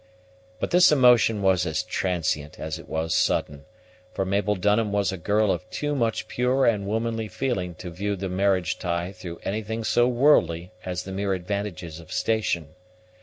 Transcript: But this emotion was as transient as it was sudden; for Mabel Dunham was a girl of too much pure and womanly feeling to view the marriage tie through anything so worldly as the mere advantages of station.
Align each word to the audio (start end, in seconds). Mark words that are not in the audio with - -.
But 0.59 0.71
this 0.71 0.91
emotion 0.91 1.43
was 1.43 1.63
as 1.67 1.83
transient 1.83 2.59
as 2.59 2.79
it 2.79 2.89
was 2.89 3.13
sudden; 3.13 3.65
for 4.15 4.25
Mabel 4.25 4.55
Dunham 4.55 4.91
was 4.91 5.11
a 5.11 5.15
girl 5.19 5.51
of 5.51 5.69
too 5.69 5.93
much 5.93 6.27
pure 6.27 6.65
and 6.65 6.87
womanly 6.87 7.27
feeling 7.27 7.75
to 7.75 7.91
view 7.91 8.15
the 8.15 8.27
marriage 8.27 8.79
tie 8.79 9.11
through 9.11 9.39
anything 9.43 9.83
so 9.83 10.07
worldly 10.07 10.71
as 10.83 11.03
the 11.03 11.11
mere 11.11 11.35
advantages 11.35 11.99
of 11.99 12.11
station. 12.11 12.69